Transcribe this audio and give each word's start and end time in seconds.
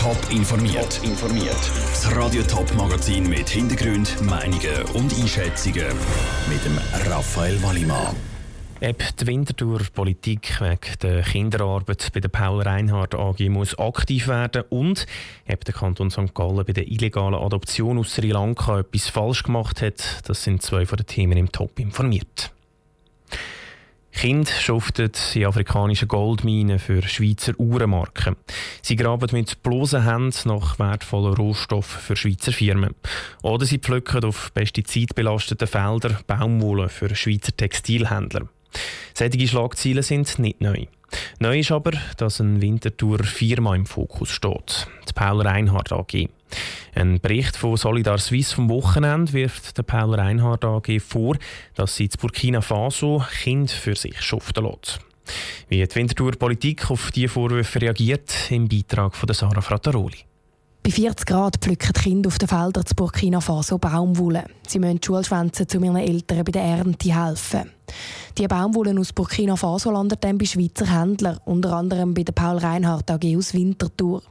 Top 0.00 0.16
informiert. 0.30 0.98
informiert. 1.04 1.58
Das 1.90 2.16
Radio 2.16 2.42
Top 2.44 2.74
Magazin 2.74 3.28
mit 3.28 3.50
Hintergrund, 3.50 4.16
Meinungen 4.22 4.82
und 4.94 5.12
Einschätzungen 5.12 5.88
mit 6.48 6.64
dem 6.64 6.78
Raphael 7.06 7.62
Wallimann. 7.62 8.16
Ob 8.80 9.16
die 9.18 9.26
Winterthur 9.26 9.80
Politik 9.92 10.58
wegen 10.58 10.98
der 11.02 11.20
Kinderarbeit 11.20 12.08
bei 12.14 12.20
der 12.20 12.30
Paul 12.30 12.62
Reinhardt 12.62 13.14
AG 13.14 13.46
muss 13.50 13.78
aktiv 13.78 14.26
werden 14.26 14.64
und 14.70 15.06
ob 15.46 15.64
der 15.66 15.74
Kanton 15.74 16.10
St. 16.10 16.32
Gallen 16.32 16.64
bei 16.64 16.72
der 16.72 16.88
illegalen 16.88 17.34
Adoption 17.34 17.98
aus 17.98 18.14
Sri 18.14 18.30
Lanka 18.30 18.78
etwas 18.78 19.08
falsch 19.10 19.42
gemacht 19.42 19.82
hat, 19.82 20.26
das 20.26 20.42
sind 20.42 20.62
zwei 20.62 20.86
von 20.86 20.96
den 20.96 21.08
Themen 21.08 21.36
im 21.36 21.52
Top 21.52 21.78
informiert. 21.78 22.52
Kinder 24.12 24.50
schuften 24.50 25.10
in 25.34 25.46
afrikanischen 25.46 26.08
Goldminen 26.08 26.78
für 26.78 27.02
Schweizer 27.02 27.58
Uhrenmarken. 27.58 28.36
Sie 28.82 28.96
graben 28.96 29.28
mit 29.32 29.62
bloßen 29.62 30.04
Händen 30.04 30.48
nach 30.48 30.78
wertvollen 30.78 31.34
Rohstoffen 31.34 32.00
für 32.00 32.16
Schweizer 32.16 32.52
Firmen. 32.52 32.94
Oder 33.42 33.64
sie 33.64 33.78
pflücken 33.78 34.24
auf 34.24 34.52
pestizidbelasteten 34.52 35.68
Feldern 35.68 36.18
Baumwolle 36.26 36.88
für 36.88 37.14
Schweizer 37.14 37.56
Textilhändler. 37.56 38.48
Solche 39.14 39.48
Schlagziele 39.48 40.02
sind 40.02 40.38
nicht 40.38 40.60
neu. 40.60 40.86
Neu 41.38 41.58
ist 41.58 41.72
aber, 41.72 41.92
dass 42.16 42.40
eine 42.40 42.60
Wintertour-Firma 42.60 43.74
im 43.74 43.86
Fokus 43.86 44.30
steht, 44.30 44.86
die 45.08 45.12
Paul 45.12 45.42
Reinhardt 45.42 45.92
AG. 45.92 46.28
Ein 46.94 47.20
Bericht 47.20 47.56
von 47.56 47.76
Solidar 47.76 48.18
Suisse 48.18 48.54
vom 48.54 48.68
Wochenende 48.68 49.32
wirft 49.32 49.78
der 49.78 49.82
Paul 49.82 50.14
Reinhardt 50.14 50.64
AG 50.64 51.00
vor, 51.00 51.36
dass 51.74 51.96
sie 51.96 52.04
in 52.04 52.10
Burkina 52.20 52.60
Faso 52.60 53.22
Kind 53.42 53.70
für 53.70 53.94
sich 53.94 54.20
schuften 54.20 54.64
lässt. 54.64 55.00
Wie 55.68 55.84
die 55.86 55.94
Wintertour 55.94 56.32
Politik 56.32 56.90
auf 56.90 57.10
diese 57.12 57.28
Vorwürfe 57.28 57.80
reagiert, 57.80 58.32
im 58.50 58.68
Beitrag 58.68 59.14
von 59.14 59.32
Sarah 59.32 59.60
Frattaroli. 59.60 60.18
Bei 60.82 60.90
40 60.90 61.26
Grad 61.26 61.56
pflücken 61.60 61.92
die 61.94 62.00
Kinder 62.00 62.28
auf 62.28 62.38
den 62.38 62.48
Feldern 62.48 62.86
zu 62.86 62.94
Burkina 62.94 63.40
Faso 63.40 63.78
Baumwolle. 63.78 64.46
Sie 64.66 64.78
müssen 64.78 65.02
Schulschwänze 65.02 65.66
zu 65.66 65.78
ihren 65.78 65.96
Eltern 65.96 66.42
bei 66.42 66.52
der 66.52 66.62
Ernte 66.62 67.14
helfen. 67.14 67.70
Die 68.38 68.46
Baumwolle 68.46 68.98
aus 68.98 69.12
Burkina 69.12 69.56
Faso 69.56 69.90
landet 69.90 70.22
dann 70.24 70.38
bei 70.38 70.44
Schweizer 70.44 70.86
Händlern, 70.86 71.38
unter 71.44 71.72
anderem 71.74 72.14
bei 72.14 72.22
der 72.22 72.32
Paul 72.32 72.58
Reinhardt 72.58 73.10
AG 73.10 73.36
aus 73.36 73.54
Winterthur. 73.54 74.22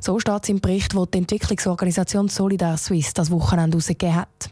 So 0.00 0.18
steht 0.18 0.42
es 0.42 0.48
im 0.48 0.60
Bericht, 0.60 0.92
den 0.92 1.06
die 1.12 1.18
Entwicklungsorganisation 1.18 2.28
Solidar 2.28 2.76
Suisse 2.76 3.12
das 3.14 3.30
Wochenende 3.30 3.76
herausgegeben 3.76 4.16
hat. 4.16 4.50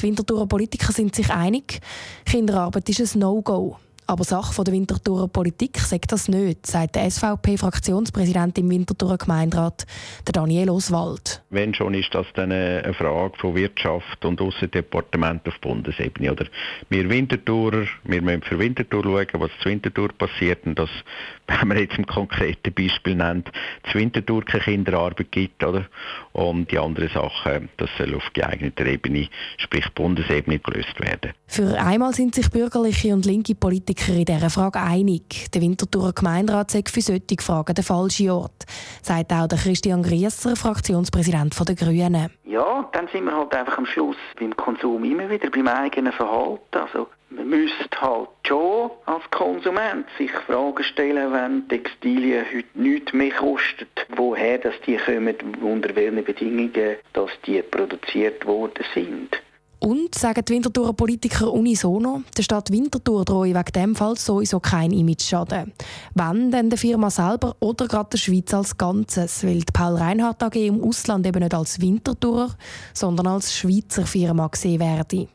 Die 0.00 0.06
Winterthurer 0.06 0.46
Politiker 0.46 0.92
sind 0.92 1.14
sich 1.14 1.30
einig, 1.30 1.80
Kinderarbeit 2.24 2.88
ist 2.88 3.14
ein 3.14 3.18
No-Go. 3.18 3.76
Aber 4.06 4.24
Sache 4.24 4.64
der 4.64 4.72
Winterthurer 4.72 5.28
Politik 5.28 5.78
sagt 5.80 6.12
das 6.12 6.28
nicht, 6.28 6.66
sagt 6.66 6.94
der 6.94 7.10
SVP-Fraktionspräsident 7.10 8.56
im 8.56 8.70
Winterthurer 8.70 9.18
Gemeinderat, 9.18 9.84
der 10.26 10.32
Daniel 10.32 10.70
Oswald. 10.70 11.42
Wenn 11.50 11.72
schon, 11.72 11.94
ist 11.94 12.14
das 12.14 12.26
dann 12.34 12.52
eine 12.52 12.92
Frage 12.92 13.32
von 13.38 13.54
Wirtschaft 13.54 14.22
und 14.22 14.38
Aussendepartement 14.38 15.48
auf 15.48 15.58
Bundesebene. 15.60 16.32
Oder 16.32 16.44
wir 16.90 17.08
Winterthurer, 17.08 17.86
wir 18.04 18.20
müssen 18.20 18.42
für 18.42 18.58
Winterthur 18.58 19.02
schauen, 19.02 19.40
was 19.40 19.50
zu 19.62 19.70
Winterthur 19.70 20.10
passiert 20.12 20.66
und 20.66 20.78
dass, 20.78 20.90
wenn 21.46 21.68
man 21.68 21.78
jetzt 21.78 21.98
ein 21.98 22.04
konkretes 22.04 22.74
Beispiel 22.74 23.14
nennt, 23.14 23.50
zu 23.90 23.98
Winterthur 23.98 24.44
keine 24.44 24.62
Kinderarbeit 24.62 25.32
gibt. 25.32 25.64
Oder? 25.64 25.86
Und 26.32 26.70
die 26.70 26.78
anderen 26.78 27.08
Sachen, 27.08 27.70
das 27.78 27.88
soll 27.96 28.14
auf 28.14 28.30
geeigneter 28.34 28.84
Ebene, 28.84 29.28
sprich 29.56 29.88
Bundesebene, 29.94 30.58
gelöst 30.58 31.00
werden. 31.00 31.32
Für 31.46 31.80
einmal 31.80 32.12
sind 32.12 32.34
sich 32.34 32.50
bürgerliche 32.50 33.14
und 33.14 33.24
linke 33.24 33.54
Politiker 33.54 34.12
in 34.12 34.26
dieser 34.26 34.50
Frage 34.50 34.82
einig. 34.82 35.50
Der 35.54 35.62
Winterthurer 35.62 36.12
Gemeinderat 36.12 36.72
sagt 36.72 36.90
für 36.90 37.00
solche 37.00 37.22
Fragen 37.40 37.74
der 37.74 37.84
falsche 37.84 38.34
Ort, 38.34 38.66
sagt 39.00 39.32
auch 39.32 39.48
der 39.48 39.56
Christian 39.56 40.02
Griesser, 40.02 40.54
Fraktionspräsident 40.54 41.37
der 41.44 41.74
Grünen. 41.74 42.30
Ja, 42.44 42.88
dann 42.92 43.08
sind 43.08 43.24
wir 43.24 43.36
halt 43.36 43.54
einfach 43.54 43.78
am 43.78 43.86
Schluss 43.86 44.16
beim 44.38 44.56
Konsum 44.56 45.04
immer 45.04 45.28
wieder 45.30 45.50
beim 45.50 45.68
eigenen 45.68 46.12
Verhalten. 46.12 46.60
Also 46.72 47.08
man 47.30 47.48
müsste 47.48 48.00
halt 48.00 48.28
schon 48.46 48.90
als 49.06 49.30
Konsument 49.30 50.06
sich 50.16 50.30
Fragen 50.30 50.82
stellen, 50.82 51.32
wenn 51.32 51.68
Textilien 51.68 52.44
heute 52.52 52.68
nichts 52.74 53.12
mehr 53.12 53.32
kosten, 53.32 53.86
woher 54.16 54.58
das 54.58 54.74
die 54.86 54.96
kommen, 54.96 55.36
unter 55.60 55.94
welchen 55.94 56.24
Bedingungen 56.24 56.96
dass 57.12 57.30
die 57.46 57.62
produziert 57.62 58.46
worden 58.46 58.84
sind. 58.94 59.40
Und, 59.80 60.14
sagen 60.14 60.44
die 60.44 60.54
Winterthurer 60.54 60.92
Politiker 60.92 61.52
unisono, 61.52 62.22
der 62.36 62.42
Stadt 62.42 62.70
Winterthur 62.70 63.24
drohe 63.24 63.54
wegen 63.54 63.72
dem 63.74 63.94
Fall 63.94 64.16
sowieso 64.16 64.58
kein 64.58 64.90
Image-Schaden. 64.90 65.72
Wenn, 66.14 66.50
dann 66.50 66.70
der 66.70 66.78
Firma 66.78 67.10
selber 67.10 67.54
oder 67.60 67.86
gerade 67.86 68.10
der 68.10 68.18
Schweiz 68.18 68.52
als 68.52 68.76
Ganzes, 68.76 69.44
weil 69.44 69.60
die 69.60 69.72
Paul 69.72 69.96
Reinhardt 69.96 70.42
AG 70.42 70.56
im 70.56 70.82
Ausland 70.82 71.26
eben 71.26 71.40
nicht 71.40 71.54
als 71.54 71.80
Winterthurer, 71.80 72.56
sondern 72.92 73.28
als 73.28 73.54
Schweizer 73.54 74.04
Firma 74.04 74.48
gesehen 74.48 74.80
werde. 74.80 75.28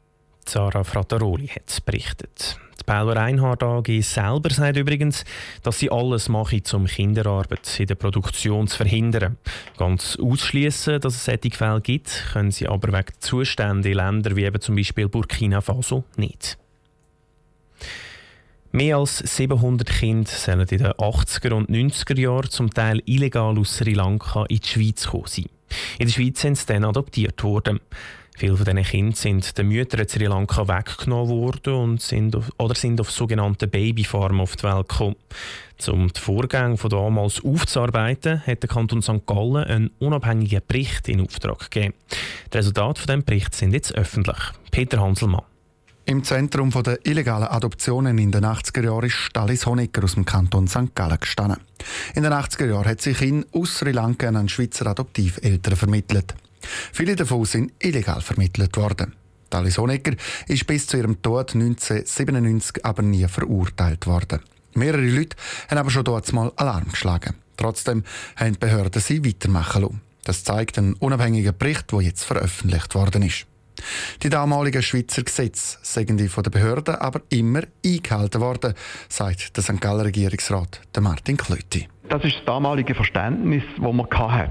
Sarah 0.50 0.84
Frattaroli 0.84 1.48
hat 1.48 1.86
berichtet. 1.86 2.58
Die 2.80 2.84
Paul 2.86 3.12
Reinhardt 3.12 3.64
AG 3.64 4.02
selber 4.02 4.50
sagt 4.50 4.78
übrigens, 4.78 5.24
dass 5.62 5.80
sie 5.80 5.92
alles 5.92 6.28
mache, 6.28 6.62
um 6.74 6.86
Kinderarbeit 6.86 7.80
in 7.80 7.88
der 7.88 7.96
Produktion 7.96 8.68
zu 8.68 8.78
verhindern. 8.78 9.38
Ganz 9.78 10.18
ausschließen, 10.22 11.00
dass 11.00 11.16
es 11.16 11.26
solche 11.26 11.52
Fälle 11.52 11.82
gibt, 11.82 12.26
können 12.34 12.52
sie 12.52 12.68
aber 12.68 12.92
wegen 12.92 13.14
Zustände 13.20 13.90
in 13.90 13.98
Ländern 13.98 14.36
wie 14.36 14.44
eben 14.44 14.60
zum 14.60 14.76
Beispiel 14.76 15.08
Burkina 15.08 15.62
Faso 15.62 16.04
nicht. 16.18 16.58
Mehr 18.76 18.98
als 18.98 19.20
700 19.20 19.88
Kinder 19.88 20.30
sollen 20.32 20.62
in 20.62 20.78
den 20.80 20.88
80er 20.88 21.54
und 21.54 21.70
90er 21.70 22.20
Jahren 22.20 22.50
zum 22.50 22.72
Teil 22.72 23.04
illegal 23.06 23.58
aus 23.60 23.78
Sri 23.78 23.94
Lanka 23.94 24.46
in 24.50 24.58
die 24.58 24.68
Schweiz 24.68 25.04
gekommen 25.04 25.28
sein. 25.28 25.46
In 26.00 26.08
der 26.08 26.14
Schweiz 26.14 26.42
sind 26.42 26.58
sie 26.58 26.66
dann 26.66 26.84
adoptiert 26.84 27.44
worden. 27.44 27.80
Viele 28.36 28.58
von 28.58 28.66
diesen 28.66 28.84
Kindern 28.84 29.14
sind 29.14 29.58
den 29.58 29.68
Müttern 29.68 30.02
in 30.02 30.10
Sri 30.10 30.26
Lanka 30.26 30.68
weggenommen 30.68 31.30
worden 31.30 31.74
und 31.74 32.02
sind 32.02 32.36
auf, 32.36 32.50
oder 32.58 32.76
sind 32.76 33.00
auf 33.00 33.12
sogenannten 33.12 33.70
Babyfarmen 33.70 34.42
auf 34.42 34.56
die 34.56 34.64
Welt 34.64 34.90
gekommen. 34.90 35.16
Um 35.88 36.12
die 36.12 36.20
Vorgänge 36.20 36.78
von 36.78 36.90
damals 36.90 37.44
aufzuarbeiten, 37.44 38.42
hat 38.46 38.64
der 38.64 38.70
Kanton 38.70 39.02
St. 39.02 39.26
Gallen 39.26 39.64
einen 39.66 39.92
unabhängigen 40.00 40.62
Bericht 40.68 41.10
in 41.10 41.22
Auftrag 41.22 41.70
gegeben. 41.70 41.94
Die 42.52 42.58
Resultate 42.58 43.02
von 43.02 43.08
diesem 43.08 43.24
Bericht 43.24 43.54
sind 43.54 43.74
jetzt 43.74 43.94
öffentlich. 43.94 44.40
Peter 44.72 45.00
Hanselmann. 45.00 45.44
Im 46.06 46.24
Zentrum 46.24 46.70
der 46.72 47.06
illegalen 47.06 47.48
Adoptionen 47.48 48.18
in 48.18 48.32
den 48.32 48.44
80er 48.44 48.84
Jahren 48.84 49.06
ist 49.06 49.14
Stalis 49.14 49.66
Honecker 49.66 50.04
aus 50.04 50.16
dem 50.16 50.26
Kanton 50.26 50.68
St. 50.68 50.94
Gallen 50.96 51.20
gestanden. 51.20 51.60
In 52.14 52.24
den 52.24 52.34
80er 52.34 52.66
Jahren 52.66 52.86
hat 52.86 53.02
sich 53.02 53.22
ihn 53.22 53.46
aus 53.54 53.78
Sri 53.78 53.92
Lanka 53.92 54.28
an 54.28 54.50
Schweizer 54.50 54.88
Adoptiveltern 54.88 55.76
vermittelt. 55.78 56.36
Viele 56.92 57.16
davon 57.16 57.46
sind 57.46 57.72
illegal 57.80 58.22
vermittelt 58.22 58.76
worden. 58.78 59.14
Alice 59.54 59.78
Honecker 59.78 60.16
ist 60.48 60.66
bis 60.66 60.88
zu 60.88 60.98
ihrem 60.98 61.22
Tod 61.22 61.54
1997 61.54 62.84
aber 62.84 63.04
nie 63.04 63.28
verurteilt 63.28 64.08
worden. 64.08 64.40
Mehrere 64.74 65.06
Leute 65.06 65.38
haben 65.70 65.78
aber 65.78 65.92
schon 65.92 66.04
dort 66.04 66.32
mal 66.34 66.52
Alarm 66.56 66.90
geschlagen. 66.90 67.36
Trotzdem 67.58 68.04
haben 68.36 68.54
die 68.54 68.60
Behörden 68.60 69.02
sie 69.02 69.24
weitermachen 69.24 69.84
lassen. 69.84 70.02
Das 70.24 70.44
zeigt 70.44 70.78
ein 70.78 70.94
unabhängiger 70.94 71.52
Bericht, 71.52 71.92
der 71.92 72.02
jetzt 72.02 72.24
veröffentlicht 72.24 72.96
worden 72.96 73.24
ist. 73.24 73.46
Die 74.22 74.30
damaligen 74.30 74.82
Schweizer 74.82 75.24
Gesetze 75.24 75.78
seien 75.82 76.30
von 76.30 76.44
den 76.44 76.52
Behörden 76.52 76.96
aber 76.96 77.22
immer 77.30 77.64
eingehalten 77.86 78.42
worden, 78.42 78.74
sagt 79.10 79.56
der 79.56 79.64
St. 79.64 79.82
Galler 79.82 80.06
Regierungsrat 80.06 80.82
Martin 81.00 81.38
Klöti. 81.38 81.88
Das 82.10 82.24
ist 82.24 82.36
das 82.36 82.46
damalige 82.46 82.94
Verständnis, 82.94 83.64
das 83.76 83.94
man 83.94 84.08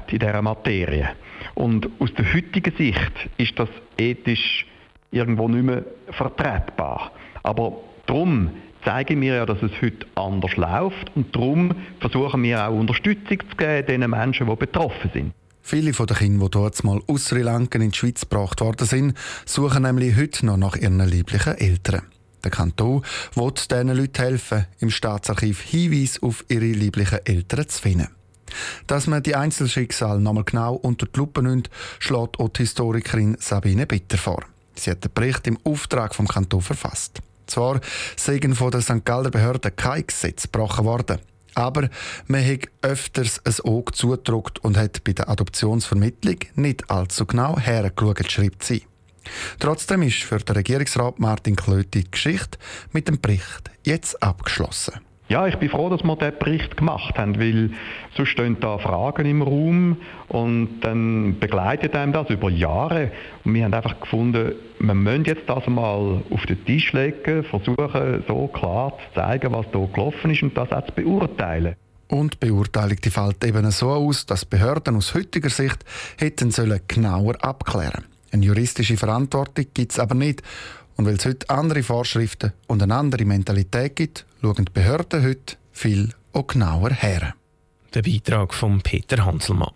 in 0.08 0.18
dieser 0.18 0.42
Materie 0.42 1.10
Und 1.54 1.88
aus 1.98 2.12
der 2.14 2.32
heutigen 2.32 2.76
Sicht 2.76 3.12
ist 3.36 3.58
das 3.58 3.68
ethisch 3.98 4.66
irgendwo 5.10 5.48
nicht 5.48 5.64
mehr 5.64 5.84
vertretbar. 6.10 7.12
Aber 7.42 7.78
darum 8.06 8.50
zeigen 8.84 9.20
wir 9.20 9.34
ja, 9.36 9.46
dass 9.46 9.62
es 9.62 9.70
heute 9.80 10.06
anders 10.14 10.56
läuft 10.56 11.14
und 11.14 11.34
darum 11.34 11.74
versuchen 12.00 12.42
wir 12.42 12.66
auch 12.66 12.74
Unterstützung 12.74 13.38
zu 13.48 13.56
geben 13.56 13.86
den 13.86 14.10
Menschen, 14.10 14.48
die 14.48 14.56
betroffen 14.56 15.10
sind. 15.12 15.32
Viele 15.62 15.94
von 15.94 16.06
den 16.06 16.16
Kindern, 16.16 16.46
die 16.46 16.50
dort 16.50 16.84
mal 16.84 17.00
aus 17.06 17.26
Sri 17.26 17.42
Lanka 17.42 17.78
in 17.78 17.90
die 17.90 17.96
Schweiz 17.96 18.22
gebracht 18.22 18.60
worden 18.60 18.86
sind, 18.86 19.16
suchen 19.46 19.84
nämlich 19.84 20.16
heute 20.16 20.44
noch 20.44 20.56
nach 20.56 20.76
ihren 20.76 21.00
lieblichen 21.00 21.56
Eltern. 21.56 22.02
Der 22.42 22.50
Kanton 22.50 23.04
will 23.34 23.52
diesen 23.52 23.88
Leuten 23.88 24.22
helfen, 24.22 24.66
im 24.80 24.90
Staatsarchiv 24.90 25.60
Hinweise 25.60 26.22
auf 26.22 26.44
ihre 26.48 26.64
lieblichen 26.64 27.24
Eltern 27.24 27.68
zu 27.68 27.80
finden. 27.80 28.08
Dass 28.86 29.06
man 29.06 29.22
die 29.22 29.36
Einzelschicksale 29.36 30.20
nochmal 30.20 30.44
genau 30.44 30.74
unter 30.74 31.06
die 31.06 31.18
Lupe 31.18 31.42
nimmt, 31.42 31.70
schlägt 32.00 32.38
auch 32.38 32.48
die 32.48 32.62
Historikerin 32.62 33.36
Sabine 33.40 33.86
Bitter 33.86 34.18
vor. 34.18 34.44
Sie 34.74 34.90
hat 34.90 35.04
den 35.04 35.12
Bericht 35.14 35.46
im 35.46 35.58
Auftrag 35.64 36.14
vom 36.14 36.26
Kanton 36.26 36.60
verfasst. 36.60 37.20
Zwar 37.46 37.80
seien 38.16 38.54
von 38.54 38.70
der 38.70 38.80
St. 38.80 39.04
Galler 39.04 39.30
Behörde 39.30 39.70
kein 39.70 40.06
Gesetz 40.06 40.42
gebrochen 40.42 40.84
worden, 40.84 41.18
aber 41.54 41.88
man 42.26 42.44
hat 42.44 42.68
öfters 42.82 43.40
ein 43.44 43.64
Auge 43.64 43.92
zugedruckt 43.92 44.58
und 44.60 44.76
hat 44.76 45.04
bei 45.04 45.12
der 45.12 45.28
Adoptionsvermittlung 45.28 46.38
nicht 46.54 46.90
allzu 46.90 47.26
genau 47.26 47.58
hergeschaut, 47.58 48.30
schreibt 48.30 48.62
sie. 48.62 48.84
Trotzdem 49.58 50.02
ist 50.02 50.22
für 50.22 50.38
den 50.38 50.56
Regierungsrat 50.56 51.18
Martin 51.20 51.56
Klöti 51.56 52.04
die 52.04 52.10
Geschichte 52.10 52.58
mit 52.92 53.08
dem 53.08 53.20
Bericht 53.20 53.70
jetzt 53.84 54.22
abgeschlossen. 54.22 54.94
Ja, 55.28 55.46
ich 55.46 55.56
bin 55.56 55.70
froh, 55.70 55.88
dass 55.88 56.02
wir 56.02 56.16
diesen 56.16 56.38
Bericht 56.38 56.76
gemacht 56.76 57.16
haben, 57.16 57.38
weil 57.38 57.70
sonst 58.16 58.28
stehen 58.30 58.58
da 58.60 58.76
Fragen 58.78 59.24
im 59.24 59.40
Raum 59.40 59.96
und 60.28 60.80
dann 60.80 61.38
begleitet 61.38 61.94
einem 61.94 62.12
das 62.12 62.28
über 62.28 62.50
Jahre. 62.50 63.12
Und 63.44 63.54
wir 63.54 63.64
haben 63.64 63.72
einfach 63.72 63.98
gefunden, 64.00 64.52
wir 64.78 64.94
müssen 64.94 65.24
jetzt 65.24 65.48
das 65.48 65.66
mal 65.68 66.22
auf 66.28 66.46
den 66.46 66.64
Tisch 66.64 66.92
legen, 66.92 67.44
versuchen 67.44 68.24
so 68.28 68.48
klar 68.48 68.92
zu 68.98 69.20
zeigen, 69.20 69.52
was 69.52 69.66
da 69.72 69.78
gelaufen 69.78 70.32
ist 70.32 70.42
und 70.42 70.56
das 70.56 70.70
auch 70.70 70.84
zu 70.86 70.92
beurteilen. 70.92 71.76
Und 72.08 72.40
Beurteilung 72.40 72.98
die 73.02 73.10
fällt 73.10 73.42
eben 73.42 73.70
so 73.70 73.88
aus, 73.88 74.26
dass 74.26 74.44
Behörden 74.44 74.96
aus 74.96 75.14
heutiger 75.14 75.48
Sicht 75.48 75.82
hätten 76.18 76.50
sollen 76.50 76.80
genauer 76.86 77.42
abklären 77.42 78.04
Eine 78.32 78.44
juristische 78.44 78.98
Verantwortung 78.98 79.64
gibt 79.72 79.92
es 79.92 79.98
aber 79.98 80.14
nicht. 80.14 80.42
Und 80.96 81.06
weil 81.06 81.14
es 81.14 81.24
heute 81.24 81.48
andere 81.50 81.82
Vorschriften 81.82 82.52
und 82.66 82.82
eine 82.82 82.94
andere 82.94 83.24
Mentalität 83.24 83.96
gibt, 83.96 84.26
schauen 84.40 84.64
die 84.64 84.72
Behörden 84.72 85.22
heute 85.22 85.56
viel 85.72 86.10
auch 86.32 86.46
genauer 86.46 86.90
her. 86.90 87.34
Der 87.94 88.02
Beitrag 88.02 88.54
von 88.54 88.80
Peter 88.80 89.24
Hanselmann. 89.24 89.72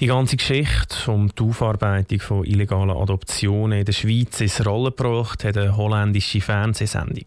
Die 0.00 0.06
ganze 0.06 0.36
Geschichte 0.36 1.10
um 1.10 1.32
die 1.32 1.42
Aufarbeitung 1.42 2.18
von 2.18 2.44
illegalen 2.44 2.90
Adoptionen 2.90 3.78
in 3.78 3.84
der 3.84 3.92
Schweiz 3.92 4.40
ins 4.40 4.66
Rollen 4.66 4.92
gebracht 4.96 5.44
hat 5.44 5.56
eine 5.56 5.76
holländische 5.76 6.40
Fernsehsendung. 6.40 7.26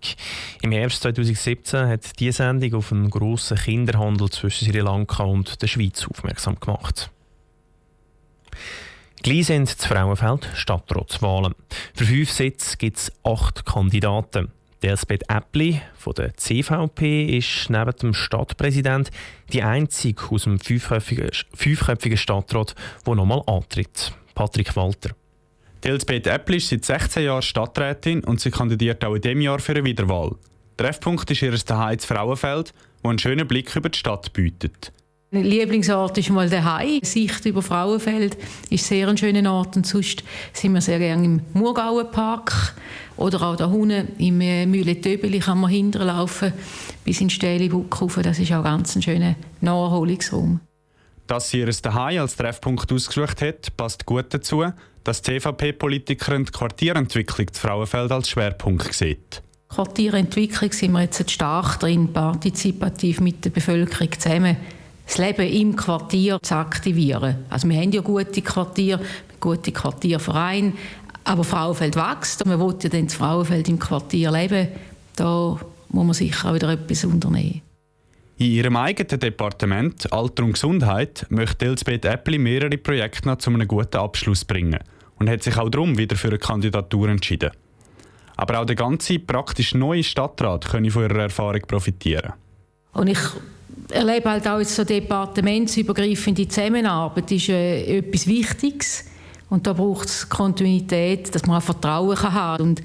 Im 0.61 0.73
Herbst 0.73 1.01
2017 1.03 1.87
hat 1.87 2.19
diese 2.19 2.37
Sendung 2.43 2.73
auf 2.73 2.91
einen 2.91 3.09
grossen 3.09 3.57
Kinderhandel 3.57 4.29
zwischen 4.29 4.67
Sri 4.67 4.79
Lanka 4.79 5.23
und 5.23 5.61
der 5.61 5.67
Schweiz 5.67 6.05
aufmerksam 6.05 6.59
gemacht. 6.59 7.09
Gleich 9.23 9.47
sind 9.47 9.67
das 9.67 9.85
Frauenfeld 9.85 10.49
Stadtratswahlen. 10.53 11.55
Für 11.93 12.05
fünf 12.05 12.31
Sitze 12.31 12.77
gibt 12.77 12.97
es 12.97 13.11
acht 13.23 13.65
Kandidaten. 13.65 14.51
Elsbeth 14.81 15.29
Äppli 15.29 15.81
von 15.95 16.13
der 16.13 16.35
CVP 16.37 17.37
ist 17.37 17.69
neben 17.69 17.91
dem 17.91 18.13
Stadtpräsident 18.13 19.09
die 19.51 19.63
einzige 19.63 20.21
aus 20.29 20.43
dem 20.43 20.59
fünfköpfigen, 20.59 21.29
fünfköpfigen 21.53 22.17
Stadtrat, 22.17 22.75
der 23.05 23.15
nochmal 23.15 23.41
antritt. 23.47 24.13
Patrick 24.35 24.75
Walter. 24.75 25.09
Elsbeth 25.81 26.27
Äppli 26.27 26.57
ist 26.57 26.69
seit 26.69 26.85
16 26.85 27.23
Jahren 27.23 27.41
Stadträtin 27.41 28.23
und 28.23 28.39
sie 28.39 28.51
kandidiert 28.51 29.03
auch 29.03 29.15
in 29.15 29.21
diesem 29.21 29.41
Jahr 29.41 29.59
für 29.59 29.73
eine 29.73 29.83
Wiederwahl. 29.83 30.35
Treffpunkt 30.77 31.29
ist 31.31 31.41
ihr 31.41 31.55
Zuhause 31.55 32.05
Frauenfeld, 32.05 32.73
wo 33.01 33.09
einen 33.09 33.19
schönen 33.19 33.47
Blick 33.47 33.75
über 33.75 33.89
die 33.89 33.97
Stadt 33.97 34.31
bietet. 34.33 34.91
Mein 35.29 35.43
Lieblingsort 35.43 36.17
ist 36.17 36.29
mal 36.29 36.49
daheim. 36.49 37.01
Sicht 37.03 37.45
über 37.45 37.61
Frauenfeld 37.61 38.37
ist 38.69 38.87
sehr 38.87 39.09
ein 39.09 39.17
schöner 39.17 39.51
Ort 39.51 39.75
und 39.75 39.85
sonst 39.85 40.23
sind 40.53 40.73
wir 40.73 40.79
sehr 40.79 40.99
gerne 40.99 41.25
im 41.25 41.41
Murgauer 41.51 42.05
Park 42.05 42.73
oder 43.17 43.41
auch 43.41 43.57
da 43.57 43.65
unten 43.65 44.07
im 44.19 44.39
äh, 44.39 44.65
Mühle-Töbeli 44.65 45.39
kann 45.39 45.59
man 45.59 45.69
hinterlaufen 45.69 46.53
bis 47.03 47.19
in 47.19 47.29
Stählibuck 47.29 48.01
rauf. 48.01 48.17
Das 48.23 48.39
ist 48.39 48.53
auch 48.53 48.63
ganz 48.63 48.95
ein 48.95 49.01
schöner 49.01 49.35
Naherholungsraum. 49.59 50.61
Dass 51.27 51.49
sie 51.49 51.59
ihr 51.59 51.69
daheim 51.81 52.21
als 52.21 52.37
Treffpunkt 52.37 52.89
ausgesucht 52.89 53.41
hat, 53.41 53.75
passt 53.75 54.05
gut 54.05 54.27
dazu, 54.29 54.63
dass 55.03 55.21
die 55.21 55.39
CVP-Politikerin 55.39 56.45
die 56.45 56.51
Quartierentwicklung 56.53 57.51
zu 57.51 57.59
Frauenfeld 57.59 58.13
als 58.13 58.29
Schwerpunkt 58.29 58.93
sieht. 58.93 59.41
Quartierentwicklung 59.67 60.71
sind 60.71 60.93
wir 60.93 61.01
jetzt 61.01 61.29
stark 61.29 61.81
drin, 61.81 62.13
partizipativ 62.13 63.19
mit 63.19 63.43
der 63.43 63.49
Bevölkerung 63.49 64.09
zusammen 64.17 64.55
das 65.07 65.17
Leben 65.17 65.47
im 65.47 65.75
Quartier 65.75 66.37
zu 66.41 66.55
aktivieren. 66.55 67.37
Also 67.49 67.67
wir 67.69 67.77
haben 67.79 67.91
ja 67.91 68.01
gute 68.01 68.41
Quartiere, 68.41 69.01
gute 69.39 69.71
Quartiervereine, 69.71 70.73
aber 71.23 71.43
Frauenfeld 71.43 71.95
wächst 71.95 72.43
und 72.43 72.49
man 72.49 72.59
will 72.59 72.75
ja 72.81 72.89
dann 72.89 73.05
das 73.05 73.15
Frauenfeld 73.15 73.69
im 73.69 73.79
Quartier 73.79 74.31
leben. 74.31 74.67
Da 75.15 75.57
muss 75.89 76.05
man 76.05 76.13
sicher 76.13 76.49
auch 76.49 76.53
wieder 76.55 76.69
etwas 76.69 77.05
unternehmen. 77.05 77.61
In 78.37 78.51
ihrem 78.51 78.75
eigenen 78.75 79.19
Departement 79.19 80.13
Alter 80.13 80.43
und 80.43 80.53
Gesundheit 80.53 81.25
möchte 81.29 81.65
Elisabeth 81.65 82.05
Äppli 82.05 82.37
mehrere 82.37 82.77
Projekte 82.77 83.27
noch 83.27 83.39
zu 83.39 83.49
einem 83.49 83.67
guten 83.67 83.97
Abschluss 83.97 84.45
bringen 84.45 84.79
und 85.17 85.29
hat 85.29 85.41
sich 85.41 85.57
auch 85.57 85.69
darum 85.69 85.97
wieder 85.97 86.15
für 86.15 86.27
eine 86.27 86.37
Kandidatur 86.37 87.09
entschieden. 87.09 87.51
Aber 88.35 88.59
auch 88.59 88.65
der 88.65 88.75
ganze 88.75 89.17
praktisch 89.17 89.73
neue 89.73 90.03
Stadtrat 90.03 90.69
könne 90.69 90.91
von 90.91 91.03
ihrer 91.03 91.23
Erfahrung 91.23 91.61
profitieren. 91.61 92.33
Und 92.93 93.07
ich 93.07 93.17
erlebe 93.91 94.29
halt 94.29 94.47
auch 94.47 94.59
jetzt 94.59 94.75
so 94.75 94.83
departementsübergreifende 94.83 96.47
Zusammenarbeit 96.47 97.31
ist 97.31 97.49
äh, 97.49 97.97
etwas 97.97 98.27
Wichtiges 98.27 99.05
und 99.49 99.65
da 99.65 99.73
braucht 99.73 100.07
es 100.07 100.27
Kontinuität, 100.27 101.33
dass 101.33 101.45
man 101.45 101.57
auch 101.57 101.63
Vertrauen 101.63 102.15
kann 102.15 102.33
haben 102.33 102.63
und 102.63 102.83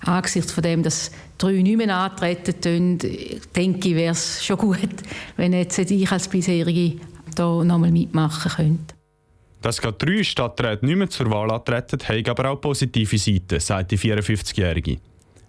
angesichts 0.00 0.52
von 0.52 0.62
dem, 0.62 0.82
dass 0.82 1.10
drei 1.38 1.52
nicht 1.52 1.76
mehr 1.76 1.94
antreten 1.94 2.60
tun, 2.60 2.98
denke 3.54 3.88
ich, 3.88 3.94
wäre 3.94 4.12
es 4.12 4.44
schon 4.44 4.58
gut, 4.58 4.78
wenn 5.36 5.52
jetzt 5.52 5.78
ich 5.78 6.10
als 6.10 6.28
bisherige 6.28 7.00
da 7.34 7.64
nochmal 7.64 7.90
mitmachen 7.90 8.52
könnte. 8.52 8.94
Dass 9.62 9.80
gerade 9.80 9.96
drei 9.96 10.22
Stadträte 10.22 10.84
nicht 10.84 10.96
mehr 10.96 11.08
zur 11.08 11.30
Wahl 11.30 11.50
antreten, 11.50 11.98
hat 12.06 12.28
aber 12.28 12.50
auch 12.50 12.60
positive 12.60 13.16
Seiten, 13.16 13.60
sagt 13.60 13.92
die 13.92 13.98
54-Jährige. 13.98 14.98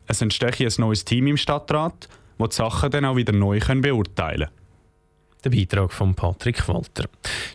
Es 0.07 0.21
entsteht 0.21 0.61
ein 0.61 0.71
neues 0.77 1.03
Team 1.03 1.27
im 1.27 1.37
Stadtrat, 1.37 2.07
das 2.37 2.49
die 2.49 2.55
Sachen 2.55 2.91
dann 2.91 3.05
auch 3.05 3.15
wieder 3.17 3.33
neu 3.33 3.59
beurteilen 3.59 4.47
kann. 4.47 4.64
Der 5.45 5.51
Beitrag 5.51 5.93
von 5.93 6.15
Patrick 6.15 6.67
Walter. 6.67 7.05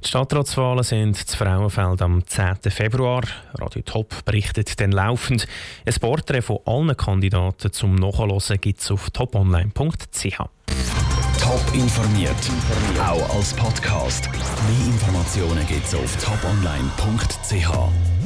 Die 0.04 0.08
Stadtratswahlen 0.08 0.84
sind 0.84 1.16
zu 1.16 1.36
Frauenfeld 1.36 2.00
am 2.02 2.24
10. 2.24 2.58
Februar. 2.70 3.22
Radio 3.54 3.82
Top 3.82 4.24
berichtet 4.24 4.80
dann 4.80 4.92
laufend. 4.92 5.48
Ein 5.84 5.94
Porträt 6.00 6.42
von 6.42 6.60
allen 6.66 6.96
Kandidaten 6.96 7.72
zum 7.72 7.96
Nachhören 7.96 8.60
gibt 8.60 8.80
es 8.80 8.92
auf 8.92 9.10
toponline.ch. 9.10 10.38
Top 11.40 11.74
informiert, 11.74 12.36
auch 13.00 13.34
als 13.34 13.54
Podcast. 13.54 14.30
Mehr 14.30 14.86
Informationen 14.86 15.66
gibt 15.66 15.84
es 15.84 15.94
auf 15.96 16.16
toponline.ch. 16.24 18.19